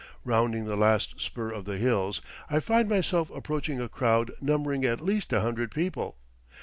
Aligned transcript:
Rounding 0.25 0.65
the 0.65 0.75
last 0.75 1.21
spur 1.21 1.51
of 1.51 1.65
the 1.65 1.77
hills, 1.77 2.23
I 2.49 2.59
find 2.59 2.89
myself 2.89 3.29
approaching 3.29 3.79
a 3.79 3.87
crowd 3.87 4.31
numbering 4.41 4.83
at 4.83 4.99
least 4.99 5.31
a 5.31 5.41
hundred 5.41 5.69
people. 5.69 6.17